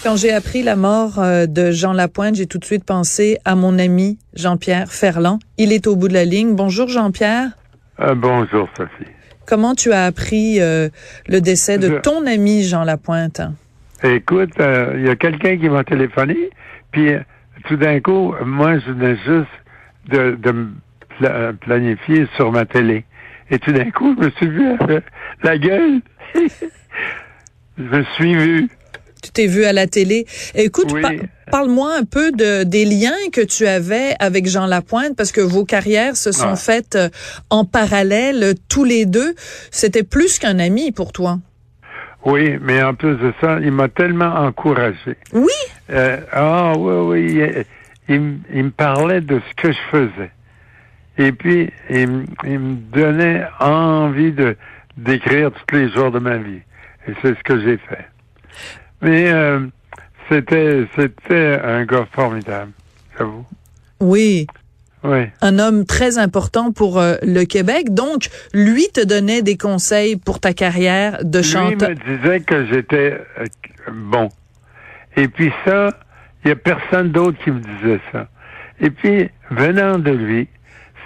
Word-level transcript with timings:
Quand 0.00 0.14
j'ai 0.14 0.32
appris 0.32 0.62
la 0.62 0.76
mort 0.76 1.18
euh, 1.18 1.46
de 1.46 1.72
Jean 1.72 1.92
Lapointe, 1.92 2.36
j'ai 2.36 2.46
tout 2.46 2.58
de 2.58 2.64
suite 2.64 2.84
pensé 2.84 3.38
à 3.44 3.56
mon 3.56 3.80
ami 3.80 4.16
Jean-Pierre 4.32 4.92
Ferland. 4.92 5.40
Il 5.56 5.72
est 5.72 5.88
au 5.88 5.96
bout 5.96 6.06
de 6.06 6.14
la 6.14 6.24
ligne. 6.24 6.54
Bonjour 6.54 6.86
Jean-Pierre. 6.86 7.50
Euh, 7.98 8.14
bonjour 8.14 8.68
Sophie. 8.76 9.10
Comment 9.44 9.74
tu 9.74 9.90
as 9.92 10.04
appris 10.04 10.60
euh, 10.60 10.88
le 11.26 11.40
décès 11.40 11.78
de 11.78 11.98
ton 11.98 12.26
ami 12.26 12.62
Jean 12.62 12.84
Lapointe? 12.84 13.40
Écoute, 14.04 14.52
il 14.58 15.04
y 15.04 15.08
a 15.08 15.16
quelqu'un 15.16 15.56
qui 15.58 15.68
m'a 15.68 15.82
téléphoné, 15.82 16.50
puis 16.92 17.10
tout 17.66 17.76
d'un 17.76 17.98
coup, 17.98 18.34
moi, 18.44 18.78
je 18.78 18.92
venais 18.92 19.16
juste 19.16 20.12
de, 20.12 20.52
me 20.52 21.52
planifier 21.52 22.28
sur 22.36 22.52
ma 22.52 22.64
télé. 22.66 23.04
Et 23.50 23.58
tout 23.58 23.72
d'un 23.72 23.90
coup, 23.90 24.14
je 24.16 24.26
me 24.26 24.30
suis 24.30 24.48
vu 24.48 24.78
la 25.42 25.58
gueule. 25.58 26.00
je 26.36 27.82
me 27.82 28.04
suis 28.14 28.34
vu. 28.36 28.68
Tu 29.22 29.30
t'es 29.30 29.46
vu 29.46 29.64
à 29.64 29.72
la 29.72 29.86
télé. 29.86 30.26
Écoute, 30.54 30.92
parle-moi 31.50 31.94
un 31.96 32.04
peu 32.04 32.30
de 32.32 32.62
des 32.64 32.84
liens 32.84 33.16
que 33.32 33.40
tu 33.40 33.66
avais 33.66 34.14
avec 34.18 34.46
Jean 34.46 34.66
Lapointe 34.66 35.16
parce 35.16 35.32
que 35.32 35.40
vos 35.40 35.64
carrières 35.64 36.16
se 36.16 36.32
sont 36.32 36.56
faites 36.56 36.96
euh, 36.96 37.08
en 37.50 37.64
parallèle 37.64 38.54
tous 38.68 38.84
les 38.84 39.06
deux. 39.06 39.34
C'était 39.70 40.02
plus 40.02 40.38
qu'un 40.38 40.58
ami 40.58 40.92
pour 40.92 41.12
toi. 41.12 41.38
Oui, 42.24 42.58
mais 42.60 42.82
en 42.82 42.94
plus 42.94 43.16
de 43.16 43.32
ça, 43.40 43.58
il 43.60 43.72
m'a 43.72 43.88
tellement 43.88 44.34
encouragé. 44.34 45.16
Oui? 45.32 45.46
Euh, 45.90 46.18
ah 46.32 46.72
oui, 46.76 47.38
oui. 47.38 47.64
Il, 48.08 48.20
me 48.20 48.70
parlait 48.70 49.20
de 49.20 49.40
ce 49.48 49.62
que 49.62 49.72
je 49.72 49.78
faisais. 49.90 50.30
Et 51.16 51.32
puis, 51.32 51.70
il, 51.90 52.08
me 52.08 52.74
donnait 52.92 53.44
envie 53.60 54.32
de 54.32 54.56
d'écrire 54.96 55.52
tous 55.52 55.76
les 55.76 55.90
jours 55.90 56.10
de 56.10 56.18
ma 56.18 56.38
vie. 56.38 56.60
Et 57.06 57.12
c'est 57.22 57.36
ce 57.36 57.42
que 57.44 57.60
j'ai 57.60 57.76
fait. 57.76 58.04
Mais 59.02 59.30
euh, 59.30 59.60
c'était 60.28 60.86
c'était 60.96 61.60
un 61.62 61.84
gars 61.84 62.06
formidable, 62.12 62.72
j'avoue. 63.16 63.44
Oui. 64.00 64.46
Oui. 65.04 65.26
Un 65.42 65.60
homme 65.60 65.86
très 65.86 66.18
important 66.18 66.72
pour 66.72 66.98
euh, 66.98 67.14
le 67.22 67.44
Québec. 67.44 67.94
Donc, 67.94 68.28
lui 68.52 68.88
te 68.92 69.04
donnait 69.04 69.42
des 69.42 69.56
conseils 69.56 70.16
pour 70.16 70.40
ta 70.40 70.52
carrière 70.52 71.18
de 71.22 71.40
chanteur. 71.40 71.90
Lui 71.90 71.96
me 71.96 72.16
disait 72.16 72.40
que 72.40 72.66
j'étais 72.66 73.20
euh, 73.38 73.44
bon. 73.92 74.28
Et 75.16 75.28
puis 75.28 75.52
ça, 75.64 75.90
il 76.44 76.48
y 76.48 76.50
a 76.50 76.56
personne 76.56 77.12
d'autre 77.12 77.38
qui 77.44 77.52
me 77.52 77.60
disait 77.60 78.00
ça. 78.12 78.26
Et 78.80 78.90
puis, 78.90 79.28
venant 79.50 79.98
de 79.98 80.10
lui, 80.10 80.48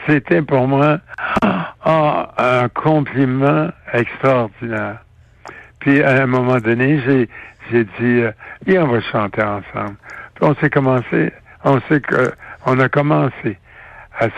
c'était 0.07 0.43
pour 0.43 0.69
moi 0.69 1.01
ah, 1.43 2.33
un 2.39 2.69
compliment 2.69 3.69
extraordinaire. 3.93 4.99
Puis, 5.79 6.03
à 6.03 6.23
un 6.23 6.27
moment 6.27 6.59
donné, 6.59 7.01
j'ai 7.07 7.29
j'ai 7.73 7.85
dit, 7.85 8.21
euh, 8.21 8.33
viens, 8.67 8.85
on 8.85 8.89
va 8.89 9.01
chanter 9.01 9.43
ensemble. 9.43 9.97
Puis 10.35 10.45
on 10.45 10.55
s'est 10.57 10.71
commencé, 10.71 11.33
on 11.65 11.81
sait 11.89 12.01
que, 12.01 12.33
on 12.67 12.79
a 12.79 12.89
commencé 12.89 13.59
à, 14.19 14.29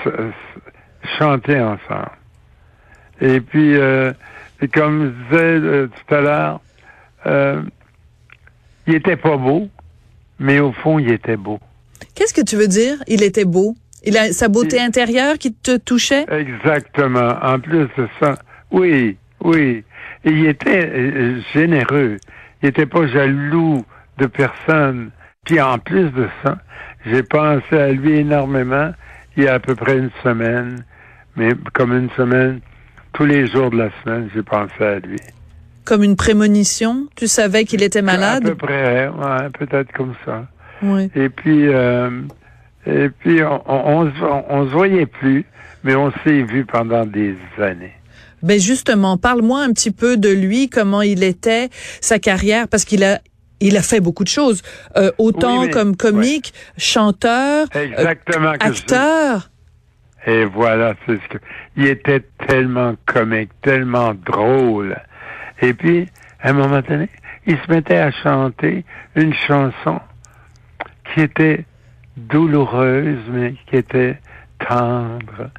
chanter 1.18 1.60
ensemble. 1.60 2.10
Et 3.20 3.40
puis, 3.40 3.76
euh, 3.76 4.12
et 4.60 4.68
comme 4.68 5.14
je 5.30 5.36
disais 5.36 5.66
euh, 5.66 5.86
tout 5.86 6.14
à 6.14 6.20
l'heure, 6.20 6.60
euh, 7.26 7.62
il 8.86 8.94
était 8.94 9.16
pas 9.16 9.36
beau, 9.36 9.68
mais 10.38 10.60
au 10.60 10.72
fond, 10.72 10.98
il 10.98 11.10
était 11.10 11.36
beau. 11.36 11.58
Qu'est-ce 12.14 12.34
que 12.34 12.40
tu 12.42 12.56
veux 12.56 12.68
dire? 12.68 12.96
Il 13.06 13.22
était 13.22 13.44
beau. 13.44 13.74
Il 14.04 14.16
a 14.18 14.32
sa 14.32 14.48
beauté 14.48 14.80
intérieure 14.80 15.38
qui 15.38 15.54
te 15.54 15.76
touchait? 15.76 16.26
Exactement. 16.30 17.36
En 17.42 17.58
plus 17.58 17.88
de 17.96 18.08
ça, 18.20 18.36
oui, 18.70 19.16
oui. 19.42 19.84
Et 20.24 20.30
il 20.30 20.46
était 20.46 21.40
généreux. 21.54 22.18
Il 22.64 22.68
n'était 22.68 22.86
pas 22.86 23.06
jaloux 23.06 23.84
de 24.16 24.24
personne. 24.24 25.10
Puis 25.44 25.60
en 25.60 25.78
plus 25.78 26.10
de 26.12 26.26
ça, 26.42 26.56
j'ai 27.04 27.22
pensé 27.22 27.76
à 27.76 27.92
lui 27.92 28.20
énormément 28.20 28.90
il 29.36 29.44
y 29.44 29.48
a 29.48 29.54
à 29.54 29.58
peu 29.58 29.74
près 29.74 29.98
une 29.98 30.10
semaine, 30.22 30.82
mais 31.36 31.50
comme 31.74 31.92
une 31.92 32.08
semaine, 32.12 32.60
tous 33.12 33.26
les 33.26 33.46
jours 33.48 33.68
de 33.68 33.76
la 33.76 33.90
semaine, 34.02 34.30
j'ai 34.34 34.42
pensé 34.42 34.82
à 34.82 34.98
lui. 34.98 35.18
Comme 35.84 36.02
une 36.04 36.16
prémonition? 36.16 37.06
Tu 37.16 37.26
savais 37.26 37.64
qu'il 37.64 37.82
était 37.82 38.00
malade? 38.00 38.46
À 38.46 38.48
peu 38.48 38.54
près, 38.54 39.08
ouais, 39.08 39.50
peut-être 39.58 39.92
comme 39.92 40.14
ça. 40.24 40.46
Oui. 40.82 41.10
Et 41.14 41.28
puis, 41.28 41.68
euh, 41.68 42.22
et 42.86 43.10
puis 43.10 43.42
on, 43.42 43.60
on, 43.66 44.06
on, 44.06 44.44
on 44.48 44.64
se 44.64 44.72
voyait 44.72 45.04
plus, 45.04 45.44
mais 45.82 45.94
on 45.94 46.10
s'est 46.24 46.42
vu 46.44 46.64
pendant 46.64 47.04
des 47.04 47.36
années. 47.58 47.92
Ben 48.44 48.60
justement, 48.60 49.16
parle-moi 49.16 49.62
un 49.62 49.72
petit 49.72 49.90
peu 49.90 50.18
de 50.18 50.28
lui, 50.28 50.68
comment 50.68 51.00
il 51.00 51.22
était, 51.24 51.70
sa 52.00 52.18
carrière, 52.18 52.68
parce 52.68 52.84
qu'il 52.84 53.02
a 53.02 53.20
il 53.60 53.78
a 53.78 53.82
fait 53.82 54.00
beaucoup 54.00 54.24
de 54.24 54.28
choses, 54.28 54.62
euh, 54.96 55.10
autant 55.16 55.66
comme 55.68 55.96
comique, 55.96 56.52
chanteur, 56.76 57.66
Exactement, 57.74 58.48
euh, 58.48 58.56
acteur. 58.60 59.50
Et 60.26 60.44
voilà, 60.44 60.94
c'est 61.06 61.14
ce 61.14 61.28
que 61.28 61.38
il 61.76 61.86
était 61.86 62.22
tellement 62.46 62.94
comique, 63.06 63.50
tellement 63.62 64.12
drôle. 64.14 64.96
Et 65.62 65.72
puis, 65.72 66.06
à 66.40 66.50
un 66.50 66.52
moment 66.52 66.82
donné, 66.86 67.08
il 67.46 67.56
se 67.56 67.70
mettait 67.70 67.96
à 67.96 68.10
chanter 68.10 68.84
une 69.16 69.32
chanson 69.32 70.00
qui 71.12 71.22
était 71.22 71.64
douloureuse, 72.18 73.20
mais 73.30 73.54
qui 73.70 73.76
était 73.76 74.18
tendre 74.58 75.50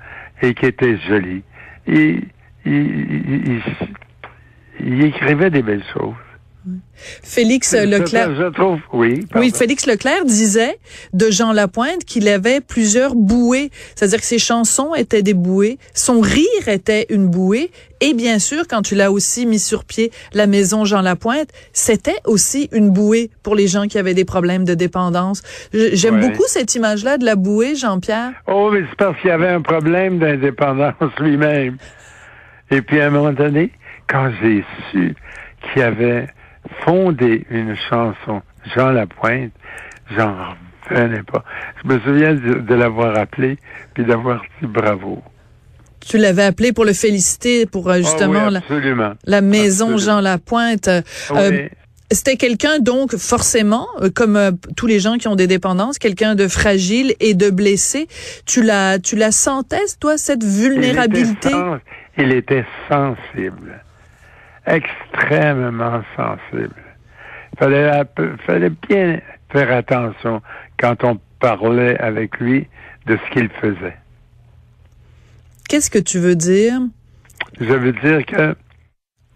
et 0.41 0.53
qui 0.53 0.66
était 0.67 0.97
jolie. 1.07 1.44
Et 1.88 2.19
il, 2.65 3.61
écrivait 5.03 5.49
des 5.49 5.61
belles 5.61 5.83
choses. 5.93 6.13
Félix 6.95 7.73
Leclerc. 7.73 8.35
Je, 8.35 8.49
trouve, 8.51 8.79
oui. 8.91 9.25
Oui, 9.35 9.51
Félix 9.53 9.85
Leclerc 9.85 10.25
disait 10.25 10.79
de 11.13 11.29
Jean 11.29 11.51
Lapointe 11.51 12.05
qu'il 12.05 12.27
avait 12.27 12.59
plusieurs 12.61 13.13
bouées. 13.13 13.69
C'est-à-dire 13.95 14.19
que 14.19 14.25
ses 14.25 14.39
chansons 14.39 14.95
étaient 14.95 15.21
des 15.21 15.35
bouées, 15.35 15.77
son 15.93 16.21
rire 16.21 16.67
était 16.67 17.05
une 17.09 17.27
bouée, 17.27 17.69
et 18.01 18.13
bien 18.13 18.39
sûr, 18.39 18.63
quand 18.67 18.81
tu 18.81 18.95
l'as 18.95 19.11
aussi 19.11 19.45
mis 19.45 19.59
sur 19.59 19.85
pied, 19.85 20.11
la 20.33 20.47
maison 20.47 20.85
Jean 20.85 21.01
Lapointe, 21.01 21.49
c'était 21.73 22.17
aussi 22.25 22.69
une 22.71 22.89
bouée 22.89 23.29
pour 23.43 23.55
les 23.55 23.67
gens 23.67 23.87
qui 23.87 23.97
avaient 23.97 24.13
des 24.13 24.25
problèmes 24.25 24.65
de 24.65 24.73
dépendance. 24.73 25.43
J'aime 25.73 26.19
beaucoup 26.19 26.43
cette 26.47 26.73
image-là 26.75 27.17
de 27.17 27.25
la 27.25 27.35
bouée, 27.35 27.75
Jean-Pierre. 27.75 28.31
Oh, 28.47 28.69
mais 28.71 28.81
c'est 28.89 28.97
parce 28.97 29.19
qu'il 29.21 29.29
avait 29.29 29.49
un 29.49 29.61
problème 29.61 30.19
d'indépendance 30.19 30.95
lui-même. 31.19 31.77
Et 32.71 32.81
puis 32.81 32.99
à 33.01 33.07
un 33.07 33.09
moment 33.09 33.31
donné, 33.31 33.71
quand 34.07 34.31
j'ai 34.41 34.63
su 34.91 35.15
qu'il 35.61 35.81
avait 35.81 36.27
fondé 36.83 37.45
une 37.49 37.75
chanson, 37.89 38.41
Jean 38.75 38.91
Lapointe, 38.91 39.51
j'en 40.15 40.35
revenais 40.89 41.23
pas. 41.23 41.43
Je 41.83 41.93
me 41.93 41.99
souviens 41.99 42.33
de, 42.33 42.73
l'avoir 42.73 43.17
appelé 43.17 43.57
puis 43.93 44.05
d'avoir 44.05 44.41
dit 44.61 44.67
bravo. 44.67 45.21
Tu 45.99 46.17
l'avais 46.17 46.43
appelé 46.43 46.71
pour 46.71 46.85
le 46.85 46.93
féliciter 46.93 47.65
pour 47.65 47.89
euh, 47.89 47.97
justement 47.97 48.49
ah 48.53 49.15
la, 49.25 49.41
maison 49.41 49.97
Jean 49.97 50.21
Lapointe. 50.21 50.87
Euh, 50.87 51.01
c'était 52.11 52.37
quelqu'un 52.37 52.77
donc 52.77 53.15
forcément, 53.15 53.87
euh, 54.01 54.09
comme 54.13 54.51
tous 54.78 54.85
les 54.85 54.99
gens 54.99 55.17
qui 55.17 55.28
ont 55.28 55.35
des 55.35 55.47
dépendances, 55.47 55.97
quelqu'un 55.97 56.35
de 56.35 56.47
fragile 56.47 57.16
et 57.19 57.34
de 57.34 57.49
blessé. 57.49 58.07
Tu 58.45 58.61
la, 58.61 58.99
tu 58.99 59.16
la 59.16 59.31
sentais 59.31 59.81
toi 59.99 60.17
cette 60.17 60.43
vulnérabilité? 60.43 61.49
Il 62.17 62.32
était 62.32 62.66
sensible, 62.90 63.82
extrêmement 64.66 66.02
sensible. 66.16 66.76
Il 67.53 67.59
fallait, 67.59 68.03
fallait 68.46 68.72
bien 68.90 69.20
faire 69.52 69.72
attention 69.72 70.41
quand 70.78 71.03
on 71.03 71.20
parlait 71.40 71.97
avec 72.00 72.38
lui 72.40 72.67
de 73.06 73.17
ce 73.17 73.32
qu'il 73.32 73.50
faisait. 73.50 73.97
Qu'est-ce 75.70 75.90
que 75.90 76.00
tu 76.00 76.20
veux 76.20 76.35
dire? 76.35 76.79
Je 77.59 77.73
veux 77.73 77.91
dire 77.91 78.26
que... 78.26 78.56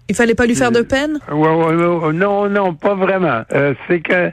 Il 0.07 0.15
fallait 0.15 0.35
pas 0.35 0.45
lui 0.45 0.55
faire 0.55 0.71
de 0.71 0.81
peine? 0.81 1.19
non, 1.29 2.49
non, 2.49 2.73
pas 2.73 2.95
vraiment. 2.95 3.43
Euh, 3.53 3.73
c'est 3.87 4.01
que 4.01 4.31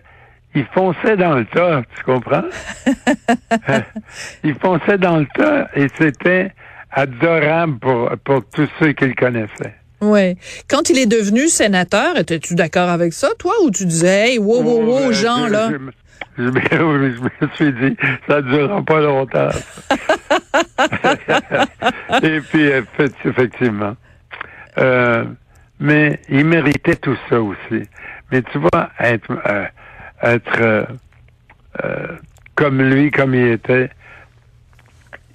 il 0.55 0.65
fonçait 0.73 1.19
dans 1.19 1.35
le 1.35 1.45
tas, 1.45 1.83
tu 1.97 2.05
comprends? 2.05 2.45
il 4.43 4.55
fonçait 4.55 4.97
dans 4.97 5.19
le 5.19 5.27
tas 5.35 5.69
et 5.75 5.87
c'était 5.99 6.53
adorable 6.91 7.79
pour, 7.79 8.11
pour 8.25 8.43
tous 8.53 8.69
ceux 8.79 8.93
qui 8.93 9.07
le 9.07 9.15
connaissaient. 9.15 9.75
Ouais. 10.01 10.37
Quand 10.69 10.91
il 10.91 10.99
est 10.99 11.07
devenu 11.07 11.49
sénateur, 11.49 12.19
étais-tu 12.19 12.55
d'accord 12.55 12.89
avec 12.91 13.13
ça, 13.13 13.29
toi, 13.39 13.55
ou 13.65 13.71
tu 13.71 13.87
disais, 13.87 14.33
hey, 14.33 14.39
wow, 14.39 14.63
wow, 14.63 14.85
wow, 14.85 15.13
Jean, 15.13 15.47
je- 15.49 15.53
là? 15.53 15.71
Je, 15.71 15.77
je, 16.45 16.45
je, 16.71 17.23
me- 17.23 17.31
suis 17.55 17.73
dit, 17.73 17.97
ça 18.29 18.37
ne 18.37 18.41
durera 18.43 18.83
pas 18.83 19.01
longtemps. 19.01 19.49
Et 22.23 22.41
puis, 22.41 22.69
effe- 22.69 23.11
effectivement. 23.25 23.97
Euh, 24.79 25.25
mais 25.81 26.21
il 26.29 26.45
méritait 26.45 26.97
tout 26.97 27.17
ça 27.29 27.41
aussi. 27.41 27.83
Mais 28.31 28.43
tu 28.43 28.59
vois, 28.59 28.91
être, 29.01 29.33
euh, 29.47 29.65
être 30.23 30.61
euh, 30.61 30.85
euh, 31.85 32.07
comme 32.55 32.83
lui, 32.83 33.11
comme 33.11 33.35
il 33.35 33.49
était, 33.53 33.91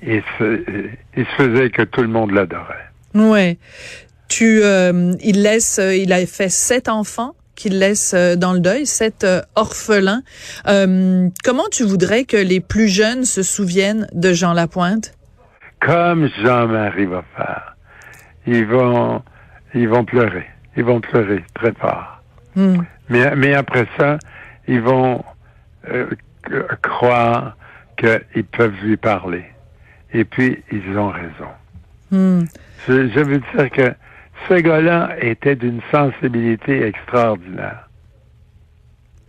il 0.02 0.24
se, 0.38 0.64
il 1.16 1.26
se 1.26 1.32
faisait 1.38 1.70
que 1.70 1.84
tout 1.84 2.02
le 2.02 2.08
monde 2.08 2.32
l'adorait. 2.32 2.90
Ouais. 3.14 3.58
Tu, 4.28 4.62
euh, 4.64 5.14
il 5.22 5.44
laisse, 5.44 5.80
euh, 5.80 5.96
il 5.96 6.14
a 6.14 6.26
fait 6.26 6.50
sept 6.50 6.88
enfants 6.88 7.36
qu'il 7.56 7.80
laisse 7.80 8.14
euh, 8.14 8.36
dans 8.36 8.54
le 8.54 8.60
deuil, 8.60 8.86
sept 8.86 9.24
euh, 9.24 9.42
orphelins. 9.56 10.24
Euh, 10.68 11.28
comment 11.44 11.68
tu 11.72 11.84
voudrais 11.84 12.24
que 12.24 12.38
les 12.38 12.60
plus 12.62 12.88
jeunes 12.88 13.26
se 13.26 13.44
souviennent 13.44 14.08
de 14.14 14.34
Jean 14.34 14.54
Lapointe? 14.54 15.14
Comme 15.80 16.30
Jean-Marie 16.44 17.06
va 17.06 17.24
faire. 17.36 17.76
Ils 18.48 18.66
vont, 18.66 19.22
ils 19.74 19.90
vont 19.90 20.06
pleurer. 20.06 20.46
Ils 20.78 20.86
vont 20.86 21.02
pleurer 21.02 21.44
très 21.54 21.74
fort. 21.74 22.22
Hmm. 22.56 22.84
Mais, 23.10 23.36
mais 23.36 23.54
après 23.54 23.86
ça, 23.98 24.18
ils 24.68 24.82
vont 24.82 25.24
euh, 25.90 26.08
croire 26.82 27.58
qu'ils 27.98 28.46
peuvent 28.46 28.74
lui 28.82 28.98
parler. 28.98 29.44
Et 30.14 30.26
puis, 30.26 30.58
ils 30.72 30.98
ont 30.98 31.10
raison. 31.10 31.52
Hmm. 32.12 32.44
Je, 32.88 33.08
je 33.10 33.20
veux 33.20 33.40
dire 33.40 33.70
que 33.72 33.94
ce 34.50 34.56
gars-là 34.60 35.16
était 35.22 35.56
d'une 35.56 35.82
sensibilité 35.92 36.84
extraordinaire. 36.86 37.88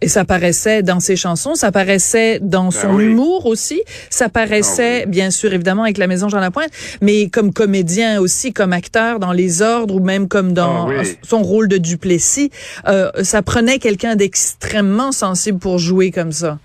Et 0.00 0.08
ça 0.08 0.24
paraissait 0.24 0.82
dans 0.82 0.98
ses 0.98 1.14
chansons, 1.14 1.54
ça 1.54 1.70
paraissait 1.70 2.40
dans 2.40 2.72
son 2.72 2.88
Ben 2.88 2.94
oui. 2.96 3.04
humour 3.04 3.46
aussi, 3.46 3.80
ça 4.10 4.28
paraissait 4.28 5.02
Ah 5.02 5.04
oui. 5.04 5.10
bien 5.12 5.30
sûr 5.30 5.52
évidemment 5.52 5.84
avec 5.84 5.96
la 5.96 6.08
Maison 6.08 6.28
Jean 6.28 6.40
Lapointe, 6.40 6.70
mais 7.00 7.28
comme 7.28 7.52
comédien 7.52 8.20
aussi, 8.20 8.52
comme 8.52 8.72
acteur 8.72 9.20
dans 9.20 9.30
Les 9.30 9.62
Ordres 9.62 9.94
ou 9.94 10.00
même 10.00 10.26
comme 10.26 10.54
dans 10.54 10.88
Ah 10.88 10.94
oui. 11.02 11.16
son 11.22 11.42
rôle 11.42 11.68
de 11.68 11.78
Duplessis, 11.78 12.50
euh, 12.88 13.12
ça 13.22 13.42
prenait 13.42 13.78
quelqu'un 13.78 14.16
d'extrêmement 14.16 15.12
sensible 15.12 15.60
pour 15.60 15.78
jouer 15.78 16.10
comme 16.10 16.32
ça. 16.32 16.58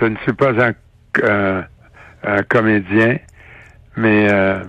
Je 0.00 0.06
ne 0.06 0.16
suis 0.24 0.32
pas 0.32 0.50
un, 0.50 0.72
un- 1.22 1.64
un 2.24 2.42
comédien, 2.42 3.18
mais 3.96 4.30
euh, 4.30 4.62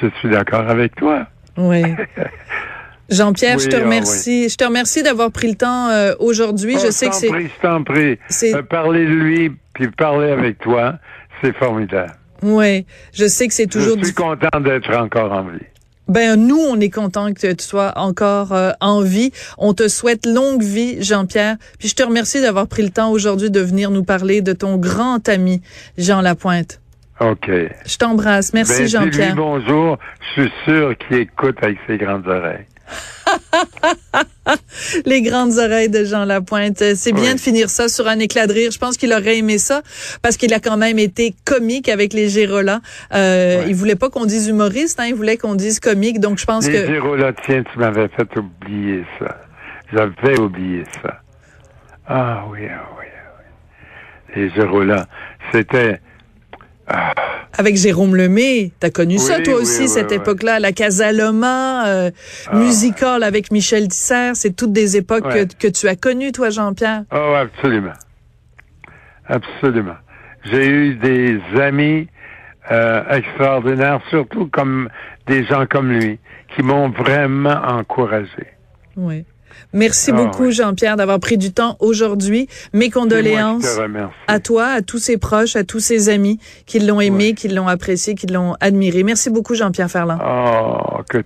je 0.00 0.08
suis 0.18 0.30
d'accord 0.30 0.68
avec 0.68 0.94
toi. 0.96 1.26
Oui. 1.56 1.82
Jean-Pierre, 3.08 3.58
je 3.58 3.64
Oui, 3.64 3.70
te 3.70 3.76
ah 3.76 3.84
remercie. 3.84 4.48
Je 4.48 4.56
te 4.56 4.64
remercie 4.64 5.02
d'avoir 5.02 5.30
pris 5.30 5.48
le 5.48 5.56
temps 5.56 5.88
euh, 5.90 6.14
aujourd'hui. 6.18 6.76
Oh, 6.78 6.82
je 6.84 6.90
sais 6.90 7.06
que 7.06 7.12
t'en 7.12 7.18
c'est 7.18 7.28
prie, 7.28 7.48
je 7.48 7.60
t'en 7.60 7.82
prie. 7.84 8.18
Euh, 8.44 8.62
parler 8.62 9.04
de 9.04 9.12
lui, 9.12 9.52
puis 9.74 9.88
parler 9.88 10.30
avec 10.30 10.58
toi, 10.58 10.98
c'est 11.42 11.54
formidable. 11.56 12.12
ouais, 12.42 12.86
je 13.12 13.26
sais 13.26 13.48
que 13.48 13.54
c'est 13.54 13.66
toujours 13.66 13.98
je 13.98 14.04
suis 14.04 14.14
content 14.14 14.60
d'être 14.60 14.96
encore 14.96 15.32
en 15.32 15.44
vie. 15.44 15.66
Ben 16.08 16.36
nous, 16.36 16.58
on 16.58 16.78
est 16.80 16.90
content 16.90 17.32
que 17.32 17.52
tu 17.52 17.64
sois 17.64 17.92
encore 17.96 18.52
euh, 18.52 18.72
en 18.80 19.02
vie. 19.02 19.30
On 19.56 19.72
te 19.72 19.88
souhaite 19.88 20.26
longue 20.26 20.62
vie, 20.62 21.02
Jean-Pierre. 21.02 21.56
Puis 21.78 21.88
je 21.88 21.94
te 21.94 22.02
remercie 22.02 22.42
d'avoir 22.42 22.66
pris 22.66 22.82
le 22.82 22.90
temps 22.90 23.10
aujourd'hui 23.10 23.50
de 23.50 23.60
venir 23.60 23.90
nous 23.90 24.02
parler 24.02 24.42
de 24.42 24.52
ton 24.52 24.76
grand 24.78 25.26
ami 25.28 25.62
Jean 25.96 26.20
Lapointe. 26.20 26.81
OK. 27.22 27.50
Je 27.86 27.96
t'embrasse. 27.98 28.52
Merci 28.52 28.82
Ben, 28.82 28.88
Jean-Pierre. 28.88 29.36
bonjour. 29.36 29.98
Je 30.36 30.42
suis 30.42 30.52
sûr 30.64 30.94
qu'il 30.98 31.18
écoute 31.18 31.56
avec 31.62 31.78
ses 31.86 31.96
grandes 31.98 32.26
oreilles. 32.26 32.66
Les 35.06 35.22
grandes 35.22 35.56
oreilles 35.58 35.88
de 35.88 36.04
Jean 36.04 36.24
Lapointe. 36.24 36.82
Euh, 36.82 36.92
C'est 36.96 37.12
bien 37.12 37.30
Oui. 37.30 37.34
de 37.34 37.40
finir 37.40 37.70
ça 37.70 37.88
sur 37.88 38.08
un 38.08 38.18
éclat 38.18 38.46
de 38.46 38.52
rire. 38.52 38.70
Je 38.72 38.78
pense 38.78 38.96
qu'il 38.96 39.12
aurait 39.12 39.38
aimé 39.38 39.58
ça 39.58 39.82
parce 40.20 40.36
qu'il 40.36 40.52
a 40.52 40.60
quand 40.60 40.76
même 40.76 40.98
été 40.98 41.34
comique 41.44 41.88
avec 41.88 42.12
les 42.12 42.28
Gérolas. 42.28 42.80
Euh. 43.14 43.64
Il 43.68 43.74
voulait 43.74 43.94
pas 43.96 44.10
qu'on 44.10 44.26
dise 44.26 44.48
humoriste, 44.48 44.98
hein, 45.00 45.06
il 45.08 45.14
voulait 45.14 45.36
qu'on 45.36 45.54
dise 45.54 45.80
comique. 45.80 46.20
Donc 46.20 46.38
je 46.38 46.44
pense 46.44 46.66
Les 46.66 46.72
que 46.72 46.86
Gérola, 46.86 47.32
tiens, 47.46 47.62
tu 47.72 47.78
m'avais 47.78 48.08
fait 48.08 48.28
oublier 48.36 49.04
ça. 49.18 49.40
J'avais 49.92 50.38
oublié 50.40 50.84
ça. 51.02 51.20
Ah 52.06 52.44
oui, 52.50 52.60
ah 52.68 52.82
oui, 52.98 53.06
ah 53.14 53.30
oui. 53.38 54.42
Les 54.42 54.50
Gérola, 54.50 55.06
c'était... 55.52 56.00
Ah, 56.86 57.12
avec 57.56 57.76
Jérôme 57.76 58.16
Lemay, 58.16 58.72
t'as 58.80 58.90
connu 58.90 59.18
ça 59.18 59.40
toi 59.40 59.54
oui, 59.56 59.62
aussi 59.62 59.82
oui, 59.82 59.88
cette 59.88 60.10
époque-là, 60.12 60.58
la 60.58 60.72
Casaloma, 60.72 61.86
euh, 61.86 62.10
Ah. 62.50 62.56
musical 62.56 63.22
avec 63.22 63.50
Michel 63.52 63.88
Dissert, 63.88 64.34
c'est 64.36 64.54
toutes 64.56 64.72
des 64.72 64.96
époques 64.96 65.24
Ouais. 65.26 65.46
que, 65.46 65.54
que 65.54 65.68
tu 65.68 65.86
as 65.88 65.96
connues 65.96 66.32
toi 66.32 66.50
Jean-Pierre. 66.50 67.04
oh, 67.12 67.34
absolument. 67.36 67.92
Absolument. 69.28 69.96
J'ai 70.44 70.66
eu 70.66 70.94
des 70.96 71.38
amis 71.60 72.08
euh, 72.70 73.02
extraordinaires, 73.10 74.00
surtout 74.10 74.46
comme 74.48 74.88
des 75.26 75.44
gens 75.44 75.66
comme 75.66 75.90
lui, 75.92 76.18
qui 76.54 76.62
m'ont 76.62 76.90
vraiment 76.90 77.60
encouragé. 77.66 78.46
Oui. 78.96 79.24
Merci 79.72 80.10
Ah, 80.12 80.16
beaucoup 80.16 80.44
oui. 80.44 80.52
Jean-Pierre 80.52 80.96
d'avoir 80.96 81.18
pris 81.20 81.38
du 81.38 81.52
temps 81.52 81.76
aujourd'hui. 81.80 82.48
Mes 82.72 82.90
condoléances 82.90 83.62
te 83.76 84.06
à 84.28 84.40
toi, 84.40 84.66
à 84.66 84.82
tous 84.82 84.98
ses 84.98 85.16
proches, 85.16 85.56
à 85.56 85.64
tous 85.64 85.80
ses 85.80 86.08
amis 86.08 86.38
qui 86.66 86.78
l'ont 86.80 87.00
aimé, 87.00 87.34
qui 87.34 87.48
l'ont 87.48 87.68
apprécié, 87.68 88.14
qui 88.14 88.26
l'ont 88.26 88.54
admiré. 88.60 89.02
Merci 89.02 89.30
beaucoup 89.30 89.54
Jean-Pierre 89.54 89.90
Ferland. 89.90 90.18
Oh, 90.24 91.00
que 91.08 91.18